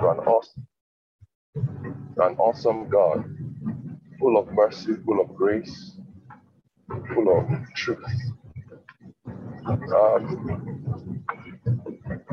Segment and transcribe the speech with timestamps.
[0.00, 0.66] to an awesome,
[2.18, 3.24] an awesome God,
[4.20, 5.96] full of mercy, full of grace,
[7.14, 8.04] full of truth.
[9.68, 10.64] Um,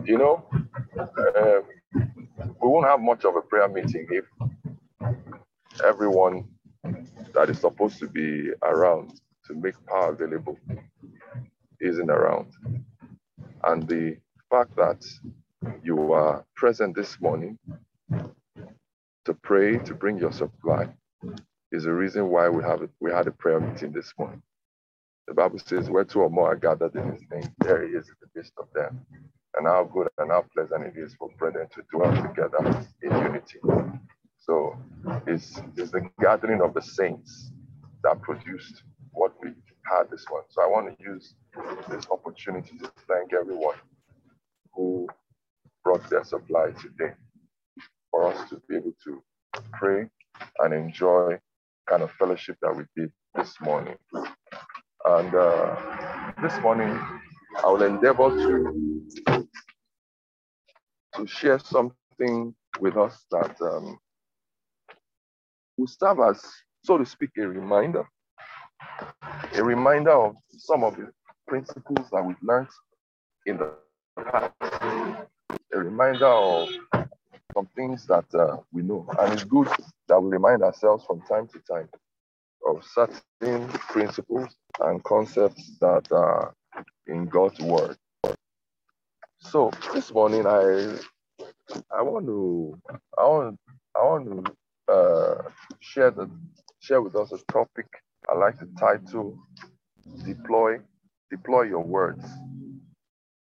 [0.06, 0.46] you know,
[1.00, 1.62] uh,
[2.44, 4.26] we won't have much of a prayer meeting if
[5.86, 6.46] everyone
[7.34, 10.58] that is supposed to be around to make power available
[11.82, 12.54] isn't around.
[13.64, 14.18] And the
[14.50, 15.04] fact that
[15.84, 17.58] you are present this morning
[19.26, 20.90] to pray, to bring your supply,
[21.72, 22.88] is the reason why we have.
[23.02, 24.42] We had a prayer meeting this morning.
[25.28, 28.08] The Bible says, "Where two or more are gathered in His name, there He is
[28.10, 29.06] in the midst of them."
[29.58, 33.60] And how good and how pleasant it is for brethren to dwell together in unity.
[34.40, 34.78] So
[35.28, 37.52] it's, it's the gathering of the saints
[38.04, 39.52] that produced what we
[39.86, 40.44] had this one.
[40.50, 41.36] So I want to use
[41.90, 43.76] this opportunity to thank everyone
[44.74, 45.08] who
[45.92, 47.12] brought their supply today
[48.12, 49.22] for us to be able to
[49.74, 50.08] pray
[50.60, 51.38] and enjoy
[51.90, 53.98] kind of fellowship that we did this morning.
[54.14, 56.98] And uh, this morning,
[57.62, 59.48] I will endeavor to,
[61.16, 64.00] to share something with us that um,
[65.78, 66.42] will serve as,
[66.86, 68.06] so to speak, a reminder.
[69.56, 71.12] A reminder of some of the
[71.50, 72.70] principles that we've learned
[73.46, 73.74] in the
[74.24, 75.31] past.
[75.86, 76.70] Reminder of
[77.56, 79.08] some things that uh, we know.
[79.20, 79.70] And it's good
[80.10, 81.90] that we remind ourselves from time to time
[82.68, 86.54] of certain principles and concepts that are
[87.08, 87.98] in God's word.
[89.40, 90.98] So this morning I
[91.92, 92.80] I want to
[93.18, 93.60] I want
[93.96, 95.44] I want to uh,
[95.82, 96.30] share the
[96.82, 97.88] share with us a topic
[98.30, 99.38] I like to title
[100.26, 100.80] deploy
[101.32, 102.26] deploy your words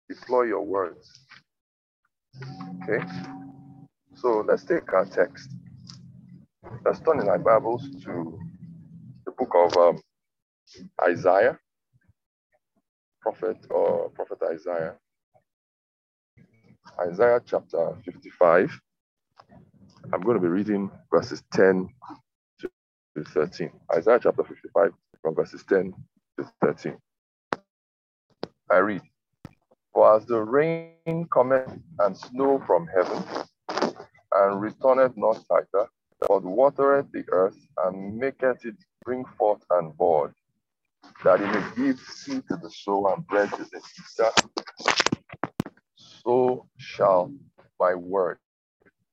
[0.10, 1.22] deploy your words
[2.84, 3.06] okay?
[4.16, 5.50] So let's take our text.
[6.86, 8.40] Let's turn in our bibles to
[9.26, 10.02] the book of um,
[11.08, 11.60] isaiah.
[13.22, 14.96] Prophet or prophet isaiah.
[17.00, 18.72] Isaiah chapter 55
[20.14, 21.90] i'm going to be reading verses 10
[22.62, 22.70] to
[23.26, 25.94] 13 isaiah chapter 55 from verses 10
[26.40, 26.98] to 13
[28.72, 29.02] i read
[29.94, 33.24] for as the rain cometh and snow from heaven,
[34.36, 35.88] and returneth not thither,
[36.28, 40.34] but watereth the earth, and maketh it bring forth and bud,
[41.24, 44.32] that it may give seed to the sower and bread to the eater,
[45.96, 47.34] so shall
[47.80, 48.40] my word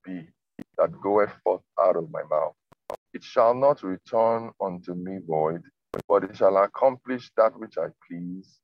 [0.05, 0.27] be
[0.77, 2.55] that goeth forth out of my mouth.
[3.13, 5.63] It shall not return unto me void,
[6.07, 8.59] but it shall accomplish that which I please,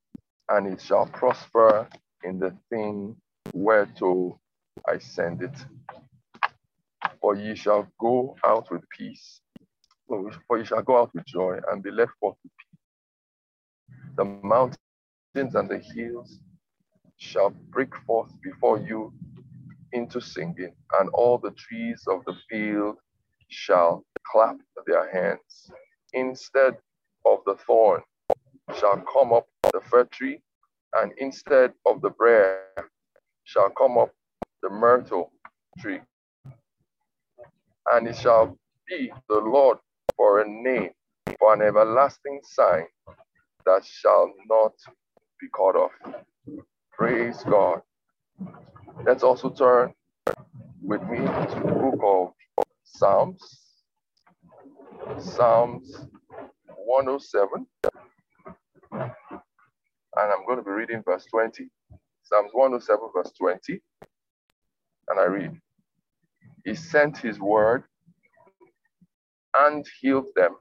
[0.50, 1.90] and it shall prosper
[2.34, 3.16] in the thing
[3.54, 4.40] whereto
[4.88, 5.58] I send it.
[7.22, 9.42] For ye shall go out with peace,
[10.08, 14.16] for ye shall go out with joy and be left forth with peace.
[14.18, 14.80] The mountains
[15.56, 16.40] and the hills
[17.18, 19.14] shall break forth before you
[19.94, 22.98] into singing, and all the trees of the field
[23.50, 24.58] shall clap
[24.88, 25.72] their hands.
[26.14, 26.76] Instead
[27.26, 28.02] of the thorn
[28.80, 30.42] shall come up the fir tree,
[30.96, 32.60] and instead of the briar
[33.44, 34.12] shall come up
[34.62, 35.32] the myrtle
[35.80, 36.00] tree.
[37.92, 39.78] And it shall be the Lord
[40.16, 40.92] for a name,
[41.40, 42.86] for an everlasting sign
[43.66, 44.74] that shall not
[45.40, 45.92] be cut off.
[46.92, 47.82] Praise God.
[49.06, 49.94] Let's also turn
[50.82, 53.60] with me to the book of Psalms,
[55.18, 56.08] Psalms
[56.86, 57.66] 107
[60.18, 61.68] and I'm going to be reading verse 20.
[62.24, 63.82] Psalms 107, verse 20.
[65.10, 65.60] And I read,
[66.66, 67.84] He sent His word
[69.58, 70.56] and healed them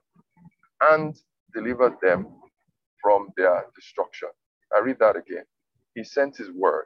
[0.81, 1.15] and
[1.53, 2.27] delivered them
[3.01, 4.29] from their destruction.
[4.75, 5.43] I read that again.
[5.95, 6.85] He sent His word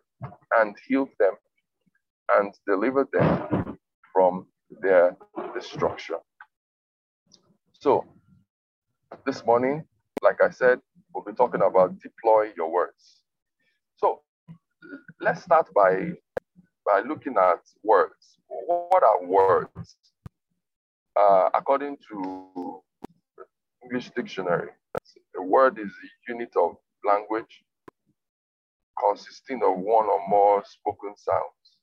[0.57, 1.33] and healed them
[2.37, 3.77] and delivered them
[4.13, 4.47] from
[4.81, 5.15] their
[5.53, 6.17] destruction.
[7.73, 8.05] So,
[9.25, 9.85] this morning,
[10.21, 10.79] like I said,
[11.13, 13.21] we'll be talking about deploy your words.
[13.97, 14.21] So
[15.21, 16.13] let's start by
[16.85, 18.39] by looking at words.
[18.47, 19.97] What are words?
[21.19, 22.81] Uh, according to
[23.83, 24.69] English dictionary,
[25.37, 27.63] a word is a unit of language
[29.03, 31.77] consisting of one or more spoken sounds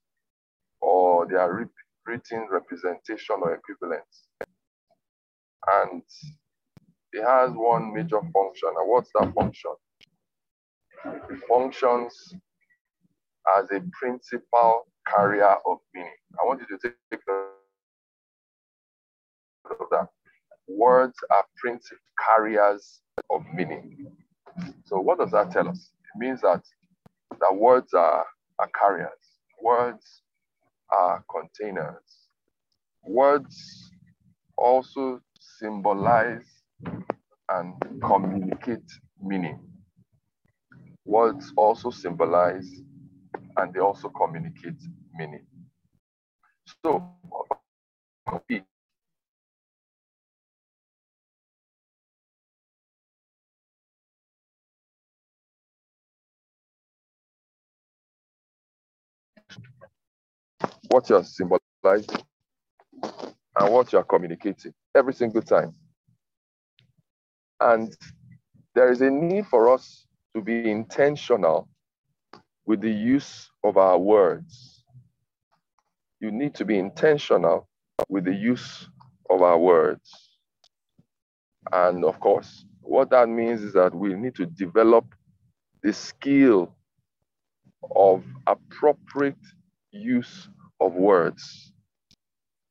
[0.80, 1.68] or their
[2.06, 4.28] written representation or equivalents.
[5.66, 6.02] And
[7.14, 8.70] it has one major function.
[8.76, 9.70] And what's that function?
[11.31, 12.34] It functions
[13.56, 16.11] as a principal carrier of meaning.
[16.43, 17.50] I want you to take note
[19.81, 20.08] of that.
[20.66, 23.00] Words are principal carriers
[23.31, 24.06] of meaning.
[24.87, 25.90] So what does that tell us?
[26.14, 26.62] It means that
[27.40, 28.25] that words are,
[28.58, 29.10] are carriers.
[29.62, 30.22] Words
[30.90, 32.28] are containers.
[33.06, 33.90] Words
[34.56, 36.53] also symbolize
[37.48, 38.90] and communicate
[39.22, 39.60] meaning.
[41.04, 42.68] Words also symbolize
[43.56, 44.80] and they also communicate
[45.14, 45.46] meaning.
[46.84, 47.10] So,
[60.88, 62.22] what you're symbolizing
[63.58, 65.72] and what you're communicating every single time.
[67.64, 67.96] And
[68.75, 71.66] there is a need for us to be intentional
[72.66, 74.84] with the use of our words.
[76.20, 77.66] You need to be intentional
[78.11, 78.87] with the use
[79.31, 80.11] of our words.
[81.72, 85.06] And of course, what that means is that we need to develop
[85.82, 86.76] the skill
[87.96, 89.40] of appropriate
[89.90, 90.50] use
[90.81, 91.72] of words.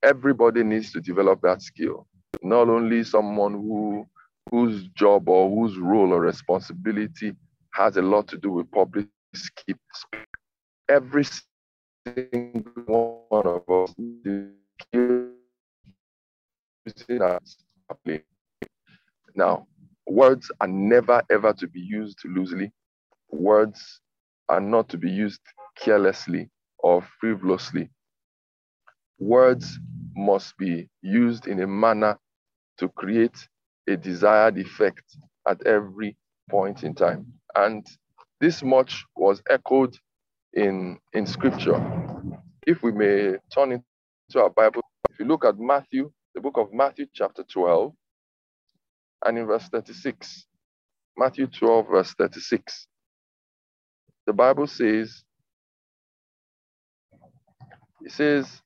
[0.04, 2.06] Everybody needs to develop that skill,
[2.44, 4.07] not only someone who
[4.53, 7.33] whose job or whose role or responsibility
[7.73, 9.79] has a lot to do with public speaking.
[10.88, 11.25] Every
[12.05, 13.95] single one of us
[19.33, 19.65] now,
[20.05, 22.71] words are never ever to be used loosely.
[23.31, 24.01] Words
[24.50, 25.41] are not to be used
[25.75, 27.89] carelessly or frivolously.
[29.17, 29.79] Words
[30.15, 32.19] must be used in a manner
[32.77, 33.47] to create
[33.88, 35.03] a desired effect
[35.47, 36.18] at every
[36.50, 37.27] point in time.
[37.56, 37.85] And
[38.41, 39.97] this much was echoed
[40.53, 41.81] in, in scripture.
[42.68, 44.81] If we may turn into our Bible,
[45.12, 47.94] if you look at Matthew, the book of Matthew, chapter 12,
[49.25, 50.45] and in verse 36,
[51.18, 52.88] Matthew 12, verse 36,
[54.27, 55.24] the Bible says,
[58.03, 58.62] it says,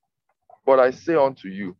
[0.65, 1.75] But I say unto you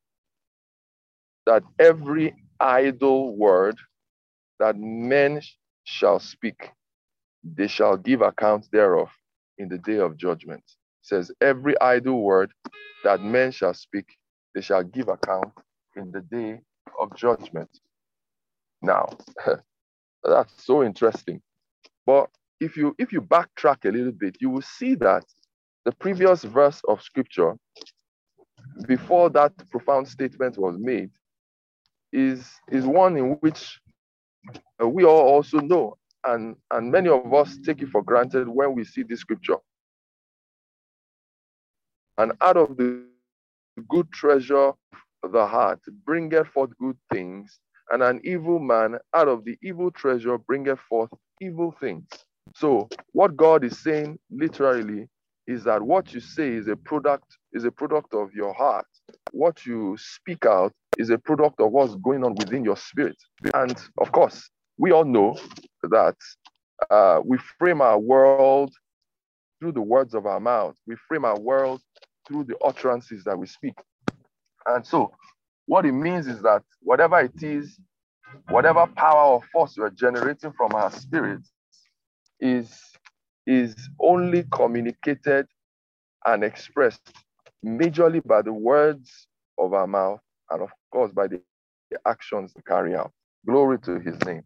[1.47, 3.77] that every idle word
[4.59, 5.41] that men
[5.85, 6.71] shall speak,
[7.43, 9.09] they shall give account thereof
[9.57, 10.63] in the day of judgment.
[10.67, 12.51] It says, Every idle word
[13.03, 14.07] that men shall speak,
[14.55, 15.53] they shall give account
[15.95, 16.59] in the day
[16.99, 17.69] of judgment.
[18.81, 19.09] Now,
[20.23, 21.41] that's so interesting.
[22.05, 22.29] But
[22.61, 25.25] if you if you backtrack a little bit, you will see that
[25.85, 27.55] the previous verse of scripture,
[28.87, 31.11] before that profound statement was made,
[32.13, 33.79] is, is one in which
[34.81, 38.75] uh, we all also know, and, and many of us take it for granted when
[38.75, 39.57] we see this scripture.
[42.17, 43.05] And out of the
[43.89, 44.73] good treasure
[45.31, 47.59] the heart bringeth forth good things,
[47.91, 51.09] and an evil man out of the evil treasure bringeth forth
[51.41, 52.07] evil things.
[52.55, 55.07] So, what God is saying literally
[55.47, 58.87] is that what you say is a product is a product of your heart.
[59.31, 63.17] What you speak out is a product of what's going on within your spirit.
[63.53, 65.37] And of course, we all know
[65.83, 66.15] that
[66.89, 68.73] uh, we frame our world
[69.59, 70.75] through the words of our mouth.
[70.85, 71.81] We frame our world
[72.27, 73.75] through the utterances that we speak.
[74.65, 75.11] And so,
[75.65, 77.79] what it means is that whatever it is,
[78.49, 81.41] whatever power or force we're generating from our spirit
[82.39, 82.79] is
[83.45, 85.47] is only communicated
[86.25, 87.13] and expressed
[87.65, 90.19] majorly by the words of our mouth
[90.51, 91.41] and, of course, by the
[92.07, 93.11] actions we carry out.
[93.47, 94.43] Glory to his name.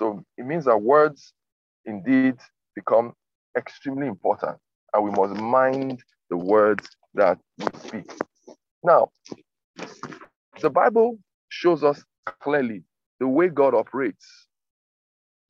[0.00, 1.32] So it means that words
[1.86, 2.36] indeed
[2.74, 3.14] become
[3.58, 4.58] extremely important,
[4.94, 8.12] and we must mind the words that we speak.
[8.84, 9.10] Now,
[10.60, 11.18] the Bible
[11.50, 12.04] shows us
[12.40, 12.82] clearly
[13.20, 14.44] the way God operates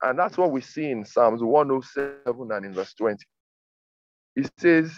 [0.03, 3.25] and that's what we see in Psalms 107 and in verse 20.
[4.37, 4.93] It says,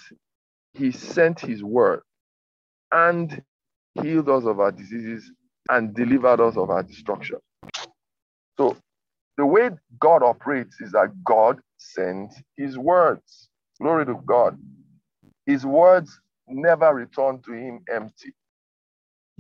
[0.75, 2.03] He sent His word
[2.93, 3.43] and
[4.03, 5.31] healed us of our diseases
[5.71, 7.39] and delivered us of our destruction.
[8.59, 8.77] So,
[9.39, 13.49] the way God operates is that God sends His words.
[13.81, 14.59] Glory to God.
[15.47, 18.35] His words never return to Him empty.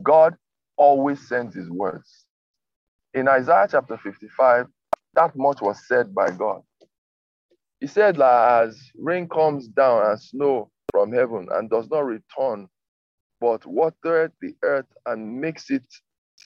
[0.03, 0.37] God
[0.77, 2.27] always sends His words.
[3.15, 4.67] In Isaiah chapter 55,
[5.15, 6.63] that much was said by God.
[7.81, 12.69] He said, as rain comes down as snow from heaven and does not return,
[13.41, 15.85] but watereth the earth and makes it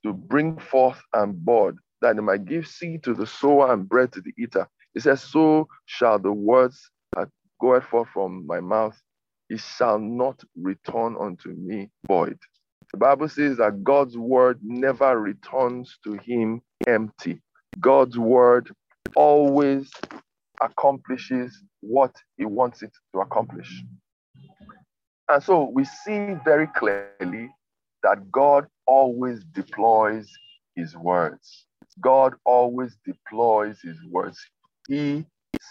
[0.05, 4.13] to bring forth and bud, that it might give seed to the sower and bread
[4.13, 4.69] to the eater.
[4.95, 7.29] He says, So shall the words that
[7.61, 8.99] goeth forth from my mouth,
[9.51, 12.39] it shall not return unto me void.
[12.93, 17.43] The Bible says that God's word never returns to him empty.
[17.81, 18.71] God's word
[19.17, 19.91] always
[20.63, 23.83] accomplishes what he wants it to accomplish.
[25.31, 27.51] And so we see very clearly
[28.03, 30.29] that God always deploys
[30.75, 31.67] his words.
[32.01, 34.39] God always deploys his words.
[34.89, 35.25] He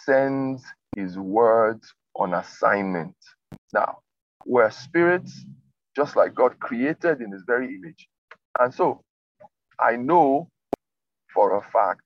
[0.05, 0.63] sends
[0.95, 3.15] his words on assignment.
[3.73, 3.99] Now,
[4.45, 5.43] we're spirits,
[5.93, 8.07] just like God created in his very image.
[8.59, 9.01] And so
[9.77, 10.49] I know
[11.33, 11.99] for a fact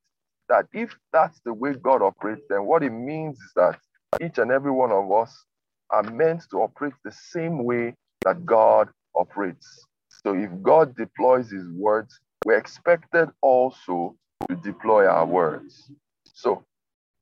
[0.49, 3.79] that if that's the way God operates, then what it means is that
[4.19, 5.45] each and every one of us
[5.93, 7.95] are meant to operate the same way
[8.25, 9.87] that God operates.
[10.09, 14.17] So if God deploys his words, we're expected also
[14.49, 15.91] to deploy our words.
[16.25, 16.65] So,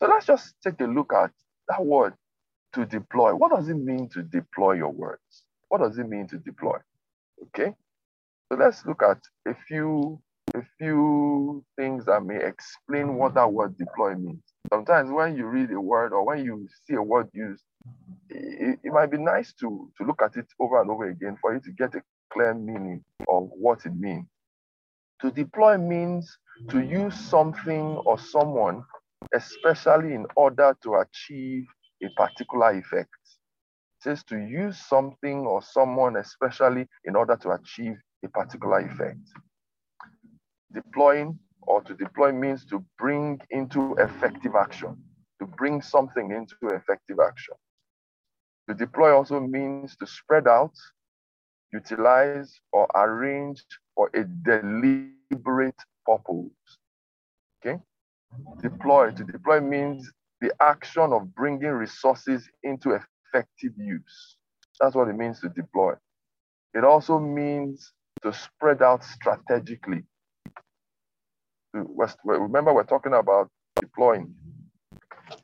[0.01, 1.31] so let's just take a look at
[1.69, 2.15] that word
[2.73, 3.35] to deploy.
[3.35, 5.45] What does it mean to deploy your words?
[5.69, 6.77] What does it mean to deploy?
[7.47, 7.73] Okay.
[8.51, 10.21] So let's look at a few
[10.55, 14.43] a few things that may explain what that word deploy means.
[14.73, 17.63] Sometimes when you read a word or when you see a word used,
[18.29, 21.53] it, it might be nice to, to look at it over and over again for
[21.53, 24.27] you to get a clear meaning of what it means.
[25.21, 26.37] To deploy means
[26.69, 28.83] to use something or someone,
[29.35, 31.65] especially in order to achieve
[32.03, 33.09] a particular effect.
[33.99, 39.19] It says to use something or someone, especially in order to achieve a particular effect.
[40.73, 44.97] Deploying or to deploy means to bring into effective action,
[45.39, 47.55] to bring something into effective action.
[48.71, 50.71] To deploy also means to spread out,
[51.73, 53.61] utilize, or arrange
[53.93, 55.75] for a deliberate
[56.05, 56.77] purpose.
[57.59, 57.81] Okay?
[58.61, 59.11] Deploy.
[59.11, 60.09] To deploy means
[60.39, 64.37] the action of bringing resources into effective use.
[64.79, 65.95] That's what it means to deploy.
[66.73, 67.91] It also means
[68.23, 70.05] to spread out strategically.
[72.23, 74.33] Remember, we're talking about deploying.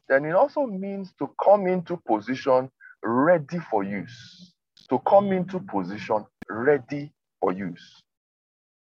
[0.07, 2.71] Then it also means to come into position
[3.03, 4.53] ready for use.
[4.89, 7.11] To come into position ready
[7.41, 8.01] for use.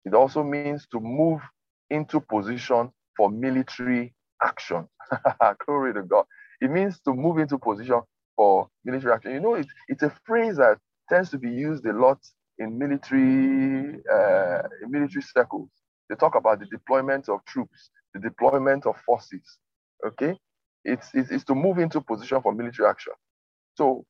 [0.05, 1.41] It also means to move
[1.89, 4.87] into position for military action.
[5.65, 6.25] Glory to God.
[6.61, 8.01] It means to move into position
[8.35, 9.31] for military action.
[9.31, 10.77] You know, it, it's a phrase that
[11.09, 12.19] tends to be used a lot
[12.59, 15.69] in military uh, in military circles.
[16.09, 19.57] They talk about the deployment of troops, the deployment of forces.
[20.05, 20.37] Okay,
[20.83, 23.13] it's, it's, it's to move into position for military action.
[23.75, 24.05] So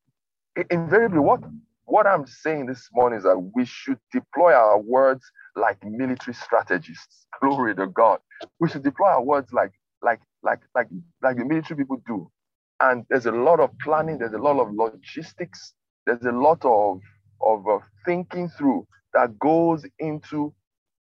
[0.70, 1.42] invariably, what
[1.86, 5.24] what I'm saying this morning is that we should deploy our words
[5.56, 7.28] like military strategists.
[7.42, 8.20] Glory to God.
[8.60, 10.88] We should deploy our words like like like like
[11.22, 12.30] like the military people do.
[12.82, 14.18] And there's a lot of planning.
[14.20, 15.74] There's a lot of logistics.
[16.06, 17.02] There's a lot of
[17.42, 20.54] of uh, thinking through that goes into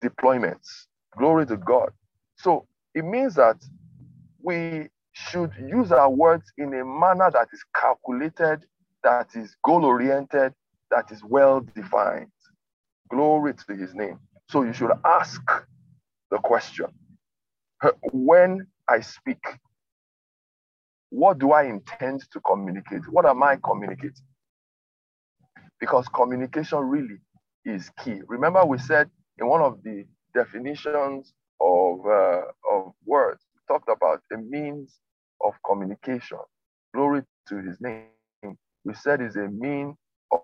[0.05, 0.87] deployments.
[1.17, 1.91] Glory to God.
[2.37, 3.57] So it means that
[4.43, 8.67] we should use our words in a manner that is calculated,
[9.05, 10.53] that is goal oriented,
[10.91, 12.31] that is well defined.
[13.11, 14.19] Glory to his name.
[14.51, 15.41] So you should ask
[16.31, 16.87] the question
[18.13, 19.45] when I speak,
[21.11, 23.03] what do I intend to communicate?
[23.09, 24.15] What am I communicating?
[25.79, 27.19] Because communication really
[27.65, 28.21] is key.
[28.27, 30.05] Remember, we said in one of the
[30.35, 33.43] definitions of, uh, of words,
[33.75, 35.01] talked about a means
[35.45, 36.39] of communication.
[36.95, 38.07] Glory to his name.
[38.85, 39.97] We said is a mean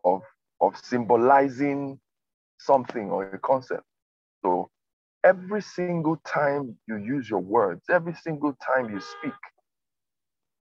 [0.04, 0.22] of,
[0.60, 2.00] of symbolizing
[2.58, 3.84] something or a concept.
[4.44, 4.70] So
[5.24, 9.34] every single time you use your words, every single time you speak,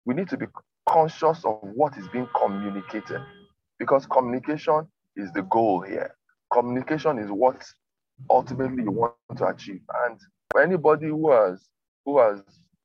[0.05, 0.47] we need to be
[0.89, 3.23] conscious of what is being communicated
[3.79, 6.15] because communication is the goal here.
[6.53, 7.65] Communication is what
[8.31, 9.81] ultimately you want to achieve.
[10.07, 10.19] And
[10.51, 11.67] for anybody who has
[12.05, 12.43] who has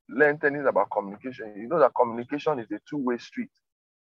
[0.09, 3.49] learned anything about communication, you know that communication is a two-way street.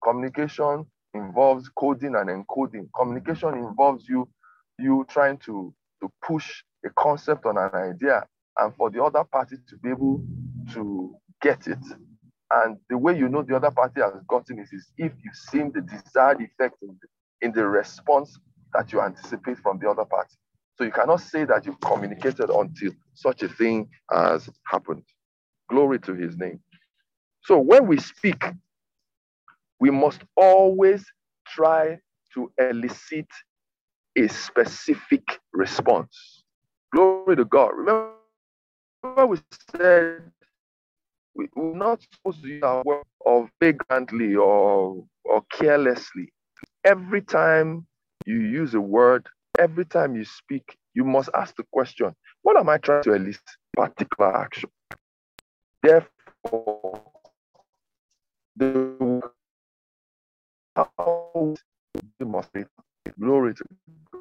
[0.04, 2.88] Communication involves coding and encoding.
[2.98, 4.28] Communication involves you
[4.80, 8.26] you trying to to push a concept on an idea
[8.58, 10.22] and for the other party to be able
[10.74, 11.80] to get it.
[12.52, 15.72] And the way you know the other party has gotten it is if you've seen
[15.74, 18.38] the desired effect in the, in the response
[18.74, 20.36] that you anticipate from the other party.
[20.76, 25.04] So you cannot say that you've communicated until such a thing has happened.
[25.70, 26.60] Glory to his name.
[27.44, 28.44] So when we speak,
[29.80, 31.06] we must always
[31.48, 32.00] try
[32.34, 33.28] to elicit
[34.18, 36.44] a specific response.
[36.94, 37.72] Glory to God.
[37.76, 38.14] Remember,
[39.28, 39.38] we
[39.76, 40.32] said
[41.36, 46.32] we, are not supposed to use our word of vagrantly or, or carelessly.
[46.84, 47.86] Every time
[48.26, 49.28] you use a word,
[49.60, 53.42] every time you speak, you must ask the question, what am I trying to elicit?
[53.76, 54.70] Particular action.
[55.82, 57.02] Therefore,
[58.56, 59.22] the
[60.76, 61.56] how
[62.20, 62.68] demonstrate
[63.20, 63.66] glory to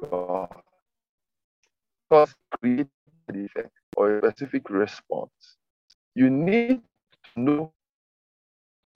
[0.01, 0.49] God.
[2.09, 2.87] Because create
[3.27, 5.57] the effect or a specific response.
[6.15, 6.81] You need
[7.33, 7.73] to know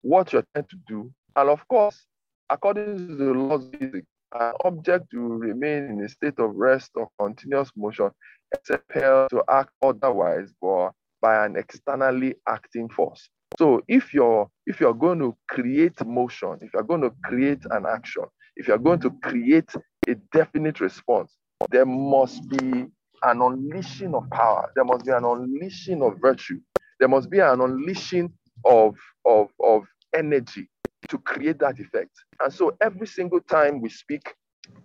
[0.01, 1.11] what you're trying to do.
[1.35, 2.05] And of course,
[2.49, 6.91] according to the laws of physics, an object will remain in a state of rest
[6.95, 8.09] or continuous motion
[8.53, 10.91] except to act otherwise but
[11.21, 13.29] by an externally acting force.
[13.57, 17.85] So if you're if you're going to create motion, if you're going to create an
[17.85, 19.69] action, if you're going to create
[20.07, 21.35] a definite response,
[21.71, 22.85] there must be
[23.23, 24.71] an unleashing of power.
[24.75, 26.59] There must be an unleashing of virtue.
[26.99, 28.31] There must be an unleashing
[28.65, 30.69] of, of, of energy
[31.09, 32.11] to create that effect.
[32.39, 34.33] And so every single time we speak,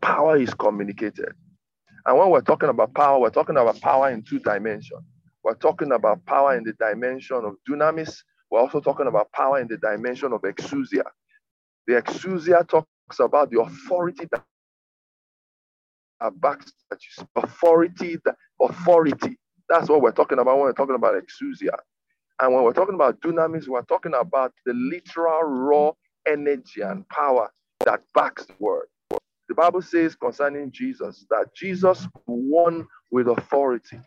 [0.01, 1.33] power is communicated.
[2.07, 5.05] And when we're talking about power, we're talking about power in two dimensions.
[5.45, 8.17] We're talking about power in the dimension of dunamis.
[8.51, 11.05] We're also talking about power in the dimension of exousia.
[11.87, 14.45] The exousia talks about the authority that
[16.41, 19.39] backs that you authority, the authority.
[19.69, 21.77] That's what we're talking about when we're talking about exousia.
[22.41, 25.93] And when we're talking about dunamis, we're talking about the literal raw
[26.27, 27.51] energy and power
[27.85, 28.87] that backs the word.
[29.49, 34.01] The Bible says concerning Jesus that Jesus won with authority.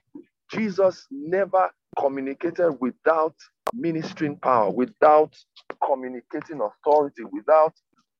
[0.52, 1.70] Jesus never
[2.00, 3.36] communicated without
[3.74, 5.36] ministering power, without
[5.86, 7.74] communicating authority, without,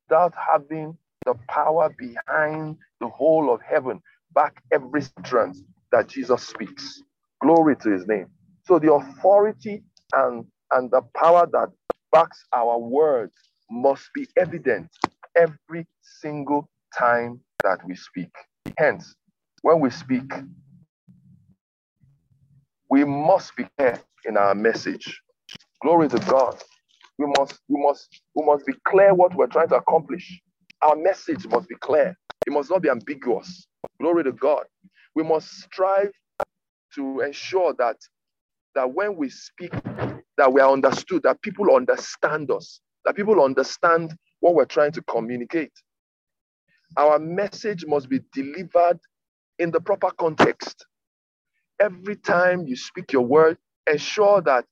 [0.08, 4.02] without having the power behind the whole of heaven
[4.34, 5.62] back every strength
[5.92, 7.02] that Jesus speaks.
[7.42, 8.28] Glory to his name.
[8.66, 9.84] So the authority
[10.14, 11.70] and, and the power that
[12.12, 13.34] backs our words
[13.72, 14.90] must be evident
[15.38, 18.30] every single time that we speak.
[18.78, 19.16] Hence,
[19.64, 20.32] when we speak,
[22.90, 25.22] we must be clear in our message.
[25.84, 26.62] Glory to God.
[27.20, 30.42] We must, we must, we must be clear what we're trying to accomplish.
[30.82, 32.18] Our message must be clear.
[32.48, 33.68] It must not be ambiguous.
[34.02, 34.66] Glory to God.
[35.16, 36.12] We must strive
[36.96, 37.98] to ensure that
[38.76, 39.72] that when we speak,
[40.38, 45.02] that we are understood, that people understand us, that people understand what we're trying to
[45.04, 45.72] communicate.
[46.98, 49.00] Our message must be delivered
[49.60, 50.86] in the proper context.
[51.80, 53.58] Every time you speak your word,
[53.92, 54.66] ensure that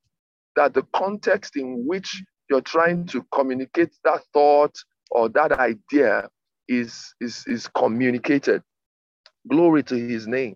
[0.55, 4.75] that the context in which you're trying to communicate that thought
[5.11, 6.29] or that idea
[6.67, 8.61] is, is, is communicated.
[9.49, 10.55] Glory to his name.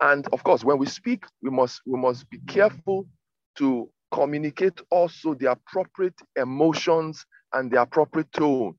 [0.00, 3.06] And of course, when we speak, we must, we must be careful
[3.58, 8.74] to communicate also the appropriate emotions and the appropriate tone.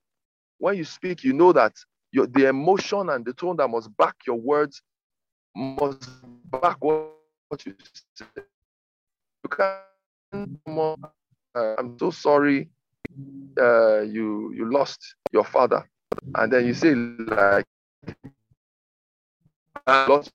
[0.60, 1.74] When you speak, you know that
[2.12, 4.82] your, the emotion and the tone that must back your words
[5.56, 6.10] must
[6.52, 7.12] back what,
[7.66, 7.76] you
[8.16, 8.26] say.
[9.44, 10.60] You can't,
[11.56, 12.70] uh, I'm so sorry
[13.60, 15.88] uh, you you lost your father,
[16.36, 17.66] and then you say like,
[19.86, 20.32] I lost.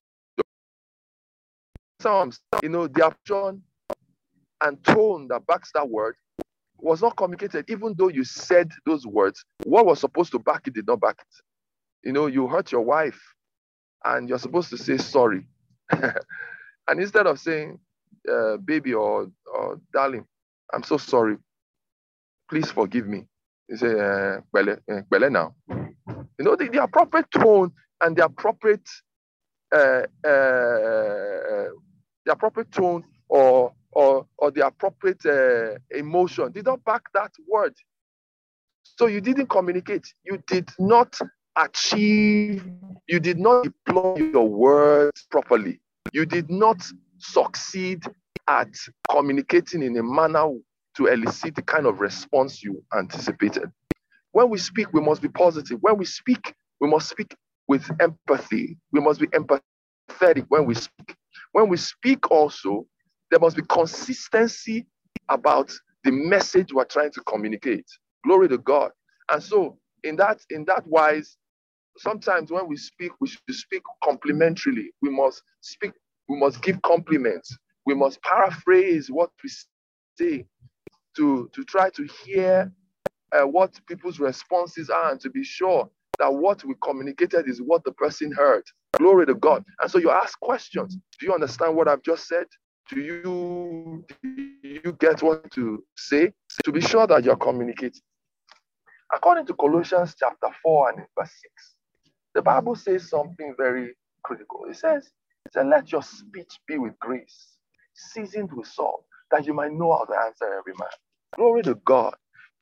[2.01, 2.31] Some,
[2.63, 3.61] you know, the action
[4.63, 6.17] and tone that backs that word
[6.79, 9.45] was not communicated, even though you said those words.
[9.65, 11.55] What was supposed to back it did not back it.
[12.09, 13.21] You know, you hurt your wife,
[14.05, 15.47] and you're supposed to say sorry,
[15.91, 16.13] and
[17.01, 17.79] instead of saying,
[18.31, 20.27] uh, "Baby" or, or "Darling,"
[20.73, 21.37] I'm so sorry
[22.51, 23.27] please forgive me.
[23.69, 25.55] You say, uh, well, uh, well now.
[26.39, 28.89] You know, the, the appropriate tone and the appropriate,
[29.75, 31.71] uh, uh,
[32.27, 37.75] the appropriate tone or or or the appropriate uh, emotion did not back that word.
[38.83, 40.13] So you didn't communicate.
[40.25, 41.19] You did not
[41.57, 42.65] achieve.
[43.07, 45.81] You did not deploy your words properly.
[46.13, 46.85] You did not
[47.19, 48.03] succeed
[48.49, 48.75] at
[49.11, 50.49] communicating in a manner
[50.97, 53.71] to elicit the kind of response you anticipated.
[54.33, 55.79] When we speak, we must be positive.
[55.81, 57.35] When we speak, we must speak
[57.67, 58.77] with empathy.
[58.93, 61.15] We must be empathetic when we speak.
[61.53, 62.87] When we speak, also,
[63.31, 64.87] there must be consistency
[65.29, 65.73] about
[66.05, 67.87] the message we're trying to communicate.
[68.27, 68.93] Glory to God.
[69.33, 71.37] And so, in that in that wise,
[71.99, 74.89] sometimes when we speak, we should speak complimentarily.
[75.03, 75.93] We must speak.
[76.29, 77.57] We must give compliments.
[77.87, 79.51] We must paraphrase what we
[80.19, 80.47] say
[81.17, 82.73] to, to try to hear
[83.33, 87.85] uh, what people's responses are and to be sure that what we communicated is what
[87.85, 88.65] the person heard.
[88.99, 89.65] Glory to God.
[89.81, 90.97] And so you ask questions.
[91.21, 92.47] Do you understand what I've just said?
[92.89, 94.29] Do you, do
[94.63, 96.33] you get what to say?
[96.65, 98.01] To be sure that you're communicating.
[99.15, 101.75] According to Colossians chapter 4 and verse 6,
[102.35, 104.65] the Bible says something very critical.
[104.71, 105.11] It says,
[105.47, 107.57] it says, let your speech be with grace,
[107.95, 110.89] seasoned with salt, that you might know how to answer every man.
[111.37, 112.15] Glory to God.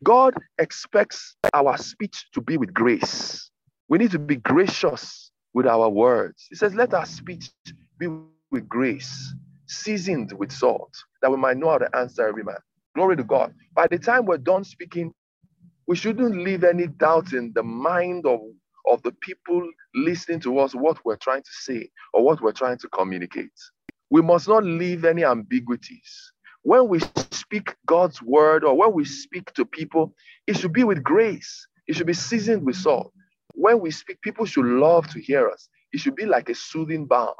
[0.03, 3.51] God expects our speech to be with grace.
[3.89, 6.47] We need to be gracious with our words.
[6.51, 7.51] He says, let our speech
[7.99, 8.09] be
[8.51, 9.35] with grace,
[9.67, 12.59] seasoned with salt, that we might know how to answer every man.
[12.97, 13.55] Glory to God.
[13.75, 15.13] By the time we're done speaking,
[15.87, 18.41] we shouldn't leave any doubt in the mind of,
[18.89, 22.79] of the people listening to us what we're trying to say or what we're trying
[22.79, 23.53] to communicate.
[24.11, 26.33] We must not leave any ambiguities.
[26.63, 27.01] When we
[27.33, 30.15] speak God's word or when we speak to people,
[30.49, 31.69] it should be with grace.
[31.89, 33.13] It should be seasoned with salt.
[33.55, 35.69] When we speak, people should love to hear us.
[35.93, 37.35] It should be like a soothing balm.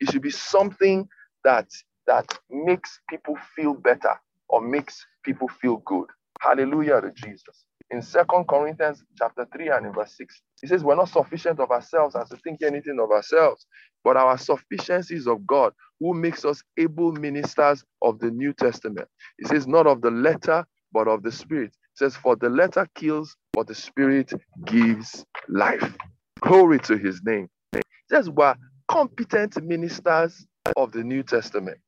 [0.00, 1.08] It should be something
[1.44, 1.68] that
[2.06, 4.14] that makes people feel better
[4.48, 6.06] or makes people feel good.
[6.40, 7.64] Hallelujah to Jesus.
[7.90, 11.70] In Second Corinthians chapter 3 and in verse 6, he says, We're not sufficient of
[11.70, 13.66] ourselves as to think anything of ourselves,
[14.04, 19.08] but our sufficiency is of God, who makes us able ministers of the New Testament.
[19.38, 21.72] He says, Not of the letter, but of the Spirit.
[21.74, 24.32] He says, For the letter kills, but the Spirit
[24.66, 25.96] gives life.
[26.40, 27.48] Glory to his name.
[27.74, 28.56] He says, We're
[28.88, 31.80] competent ministers of the New Testament.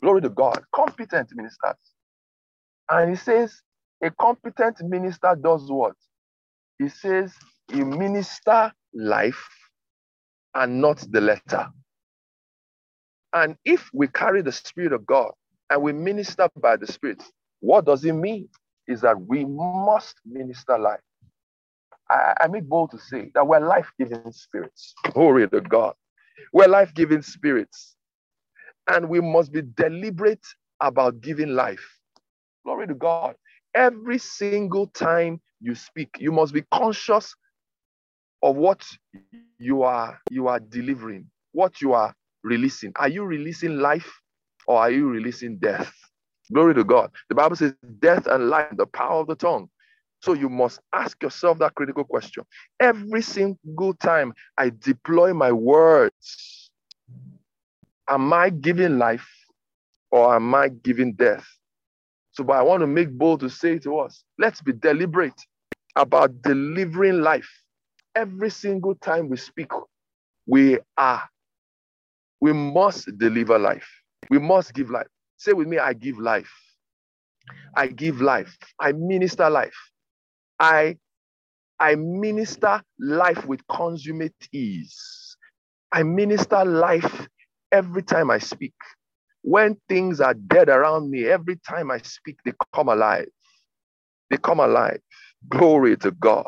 [0.00, 0.62] Glory to God.
[0.74, 1.76] Competent ministers.
[2.90, 3.62] And he says,
[4.04, 5.94] a competent minister does what?
[6.78, 7.34] He says,
[7.72, 9.48] he minister life
[10.54, 11.68] and not the letter.
[13.34, 15.32] And if we carry the Spirit of God
[15.70, 17.22] and we minister by the Spirit,
[17.60, 18.48] what does it mean?
[18.88, 21.00] Is that we must minister life.
[22.10, 24.94] I, I make bold to say that we're life giving spirits.
[25.12, 25.94] Glory to God.
[26.52, 27.96] We're life giving spirits.
[28.88, 30.46] And we must be deliberate
[30.80, 31.84] about giving life.
[32.64, 33.36] Glory to God.
[33.74, 37.34] Every single time you speak, you must be conscious
[38.42, 38.86] of what
[39.58, 42.92] you are you are delivering, what you are releasing.
[42.96, 44.10] Are you releasing life
[44.66, 45.92] or are you releasing death?
[46.52, 47.10] Glory to God.
[47.28, 49.68] The Bible says death and life, the power of the tongue.
[50.22, 52.44] So you must ask yourself that critical question.
[52.80, 56.67] Every single time I deploy my words,
[58.08, 59.28] am I giving life
[60.10, 61.46] or am I giving death?
[62.32, 65.40] So, but I want to make bold to say to us, let's be deliberate
[65.96, 67.48] about delivering life.
[68.14, 69.70] Every single time we speak,
[70.46, 71.22] we are,
[72.40, 73.88] we must deliver life.
[74.30, 75.08] We must give life.
[75.36, 76.50] Say with me, I give life.
[77.76, 78.56] I give life.
[78.80, 79.76] I minister life.
[80.60, 80.96] I,
[81.80, 85.36] I minister life with consummate ease.
[85.92, 87.28] I minister life
[87.72, 88.74] every time I speak.
[89.42, 93.28] When things are dead around me, every time I speak, they come alive.
[94.30, 95.00] They come alive.
[95.48, 96.46] Glory to God.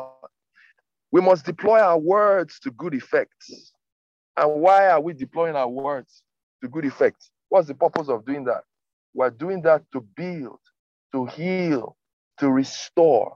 [1.11, 3.33] We must deploy our words to good effect.
[4.37, 6.23] And why are we deploying our words
[6.61, 7.29] to good effect?
[7.49, 8.63] What's the purpose of doing that?
[9.13, 10.59] We're doing that to build,
[11.13, 11.97] to heal,
[12.39, 13.35] to restore,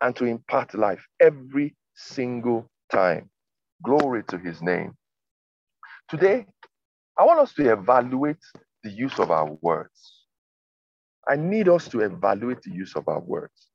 [0.00, 3.30] and to impart life every single time.
[3.82, 4.94] Glory to his name.
[6.08, 6.46] Today,
[7.18, 8.42] I want us to evaluate
[8.84, 10.24] the use of our words.
[11.28, 13.68] I need us to evaluate the use of our words.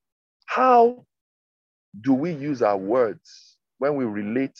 [0.45, 1.05] How
[2.01, 4.57] do we use our words when we relate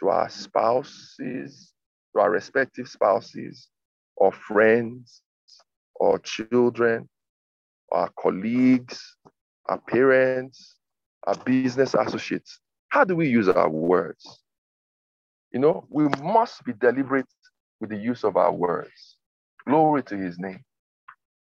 [0.00, 1.72] to our spouses,
[2.14, 3.68] to our respective spouses,
[4.16, 5.22] or friends,
[5.96, 7.08] or children,
[7.92, 9.16] our colleagues,
[9.68, 10.76] our parents,
[11.26, 12.60] our business associates.
[12.88, 14.42] How do we use our words?
[15.52, 17.26] You know, we must be deliberate
[17.80, 19.16] with the use of our words.
[19.66, 20.64] Glory to his name.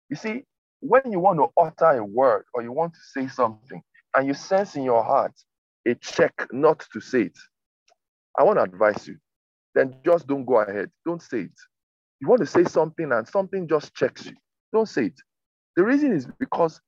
[0.10, 0.44] You see,
[0.82, 3.82] when you want to utter a word or you want to say something
[4.16, 5.34] and you sense in your heart
[5.88, 7.38] a check not to say it,
[8.38, 9.18] I want to advise you,
[9.76, 10.92] then just don't go ahead.
[11.06, 11.52] Don't say it.
[12.22, 14.34] You want to say something and something just checks you.
[14.74, 15.22] Don't say it.
[15.76, 16.82] The reason is because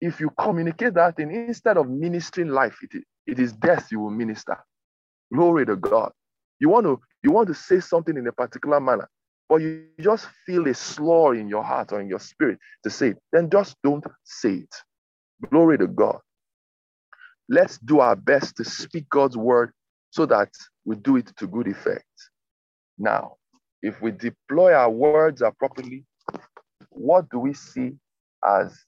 [0.00, 4.10] if you communicate that thing, instead of ministering life, it, it is death you will
[4.10, 4.58] minister.
[5.34, 6.12] Glory to God.
[6.60, 9.08] You want to you want to say something in a particular manner,
[9.48, 13.10] but you just feel a slaw in your heart or in your spirit to say
[13.10, 14.76] it, then just don't say it.
[15.50, 16.18] Glory to God.
[17.48, 19.72] Let's do our best to speak God's word
[20.10, 20.50] so that
[20.84, 22.04] we do it to good effect.
[22.98, 23.36] Now,
[23.82, 26.06] if we deploy our words appropriately,
[26.90, 27.92] what do we see
[28.46, 28.78] as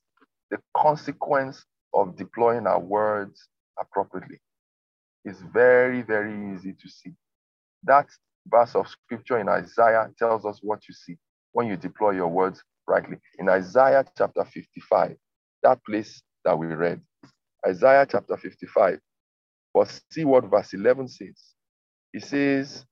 [0.51, 3.49] the consequence of deploying our words
[3.81, 4.39] appropriately
[5.25, 7.15] It's very, very easy to see.
[7.85, 8.09] That
[8.49, 11.17] verse of scripture in Isaiah tells us what you see
[11.53, 13.19] when you deploy your words rightly.
[13.39, 15.17] In Isaiah chapter 55,
[15.63, 17.01] that place that we read,
[17.67, 19.01] Isaiah chapter 55,
[19.75, 21.55] but see what verse 11 says.
[22.13, 22.85] He says,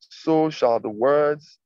[0.00, 1.58] So shall the words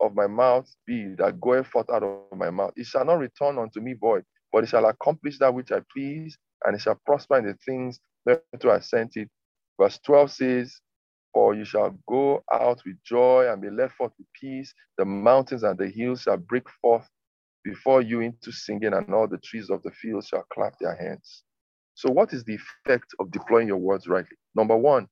[0.00, 2.72] of my mouth be that goeth forth out of my mouth.
[2.76, 6.38] It shall not return unto me void, but it shall accomplish that which I please,
[6.64, 9.28] and it shall prosper in the things whereto I sent it.
[9.80, 10.80] Verse 12 says,
[11.34, 14.74] For you shall go out with joy and be led forth with peace.
[14.98, 17.08] The mountains and the hills shall break forth
[17.64, 21.44] before you into singing, and all the trees of the field shall clap their hands.
[21.94, 24.36] So, what is the effect of deploying your words rightly?
[24.54, 25.08] Number one,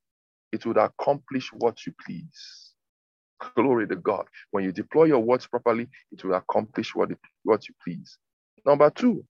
[0.52, 2.72] it would accomplish what you please.
[3.56, 4.26] Glory to God.
[4.52, 8.18] When you deploy your words properly, it will accomplish what, it, what you please.
[8.66, 9.24] Number two,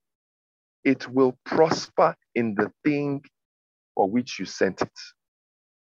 [0.85, 3.21] it will prosper in the thing
[3.95, 4.91] for which you sent it.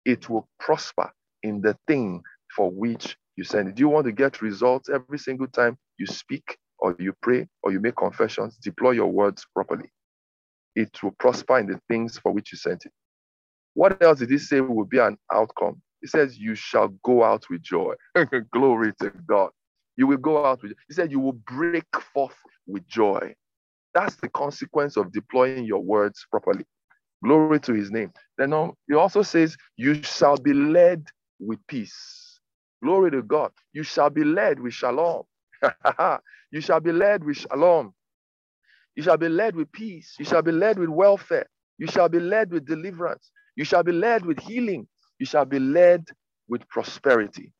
[0.04, 1.10] It will prosper
[1.42, 2.22] in the thing
[2.56, 3.74] for which you sent it.
[3.76, 7.72] Do you want to get results every single time you speak or you pray or
[7.72, 8.56] you make confessions?
[8.62, 9.90] Deploy your words properly.
[10.74, 12.92] It will prosper in the things for which you sent it.
[13.74, 15.80] What else did he say will be an outcome?
[16.00, 17.94] He says, You shall go out with joy.
[18.52, 19.50] Glory to God.
[19.96, 21.84] You will go out with He said, You will break
[22.14, 22.36] forth
[22.66, 23.34] with joy.
[23.94, 26.64] That's the consequence of deploying your words properly.
[27.24, 28.12] Glory to his name.
[28.38, 31.08] Then um, he also says, You shall be led
[31.40, 32.40] with peace.
[32.82, 33.52] Glory to God.
[33.72, 35.24] You shall be led with shalom.
[36.52, 37.94] you shall be led with shalom.
[38.96, 40.14] You shall be led with peace.
[40.18, 41.46] You shall be led with welfare.
[41.78, 43.30] You shall be led with deliverance.
[43.56, 44.86] You shall be led with healing.
[45.18, 46.04] You shall be led
[46.48, 47.52] with prosperity.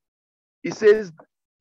[0.63, 1.13] He says,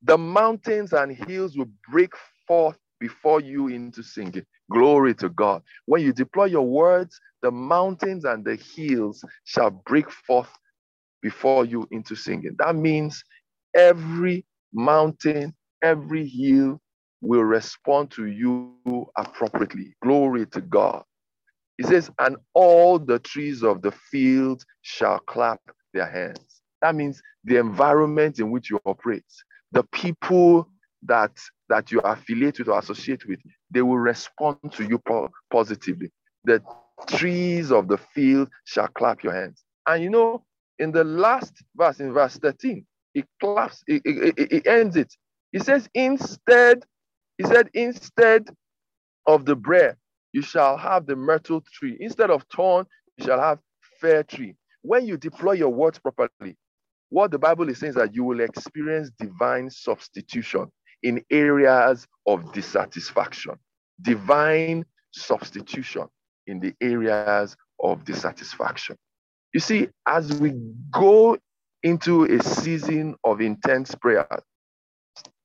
[0.02, 2.12] The mountains and hills will break
[2.48, 4.44] forth before you into singing.
[4.72, 5.62] Glory to God.
[5.86, 10.50] When you deploy your words, the mountains and the hills shall break forth
[11.22, 12.56] before you into singing.
[12.58, 13.22] That means
[13.76, 16.80] every mountain, every hill
[17.20, 18.76] will respond to you
[19.16, 19.94] appropriately.
[20.02, 21.04] Glory to God.
[21.78, 25.60] He says, and all the trees of the field shall clap
[25.92, 26.62] their hands.
[26.82, 29.24] That means the environment in which you operate,
[29.72, 30.68] the people
[31.04, 31.32] that
[31.68, 33.40] that you affiliate with or associate with,
[33.72, 35.00] they will respond to you
[35.50, 36.10] positively.
[36.44, 36.62] The
[37.08, 39.64] trees of the field shall clap your hands.
[39.86, 40.44] And you know,
[40.78, 45.12] in the last verse, in verse 13, it claps, it, it, it, it ends it.
[45.52, 46.84] He says, instead,
[47.38, 48.48] he said, instead
[49.26, 49.96] of the bread,
[50.32, 51.96] you shall have the myrtle tree.
[52.00, 53.58] Instead of thorn, you shall have
[54.00, 54.54] fair tree.
[54.82, 56.56] When you deploy your words properly,
[57.10, 62.52] what the Bible is saying is that you will experience divine substitution in areas of
[62.52, 63.54] dissatisfaction.
[64.00, 66.06] Divine substitution
[66.46, 68.96] in the areas of dissatisfaction.
[69.52, 70.54] You see, as we
[70.90, 71.36] go
[71.82, 74.28] into a season of intense prayer,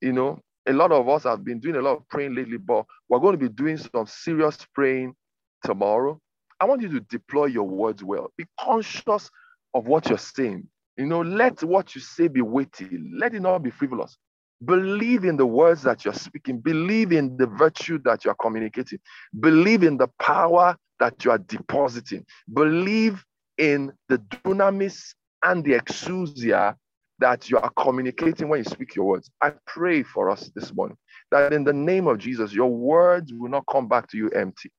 [0.02, 2.86] you know, a lot of us have been doing a lot of praying lately, but
[3.10, 5.16] we're going to be doing some serious praying
[5.64, 6.20] tomorrow.
[6.60, 8.32] I want you to deploy your words well.
[8.38, 9.30] Be conscious
[9.74, 10.68] of what you're saying.
[10.98, 13.00] You know, let what you say be weighty.
[13.14, 14.18] Let it not be frivolous.
[14.66, 16.60] Believe in the words that you're speaking.
[16.60, 19.00] Believe in the virtue that you're communicating.
[19.40, 22.26] Believe in the power that you are depositing.
[22.54, 23.24] Believe
[23.58, 26.76] in the dunamis and the exousia
[27.20, 29.30] that you are communicating when you speak your words.
[29.42, 30.98] I pray for us this morning
[31.32, 34.72] that in the name of Jesus, your words will not come back to you empty.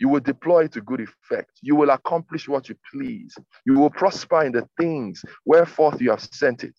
[0.00, 1.50] You will deploy it to good effect.
[1.60, 3.34] You will accomplish what you please.
[3.64, 6.74] You will prosper in the things whereforth you have sent it.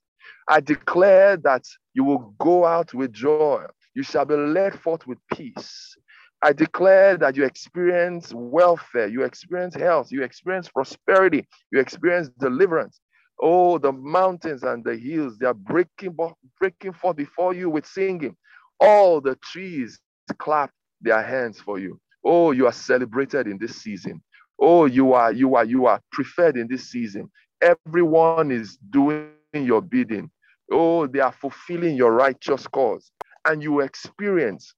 [0.47, 1.63] I declare that
[1.93, 3.65] you will go out with joy.
[3.95, 5.95] You shall be led forth with peace.
[6.41, 13.01] I declare that you experience welfare, you experience health, you experience prosperity, you experience deliverance.
[13.41, 16.15] Oh, the mountains and the hills, they are breaking,
[16.59, 18.35] breaking forth before you with singing.
[18.79, 19.99] All the trees
[20.37, 21.99] clap their hands for you.
[22.23, 24.21] Oh, you are celebrated in this season.
[24.59, 27.29] Oh, you are, you are, you are preferred in this season.
[27.61, 30.29] Everyone is doing your bidding.
[30.71, 33.11] Oh, they are fulfilling your righteous cause.
[33.45, 34.73] And you experience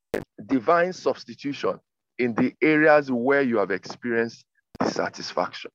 [0.46, 1.80] divine substitution
[2.20, 4.46] in the areas where you have experienced
[4.80, 5.72] dissatisfaction.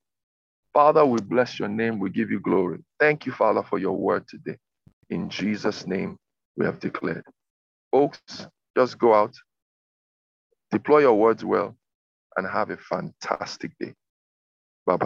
[0.72, 1.98] Father, we bless your name.
[1.98, 2.78] We give you glory.
[3.00, 4.56] Thank you, Father, for your word today.
[5.10, 6.18] In Jesus' name,
[6.56, 7.24] we have declared.
[7.90, 9.34] Folks, just go out,
[10.70, 11.76] deploy your words well,
[12.36, 13.94] and have a fantastic day.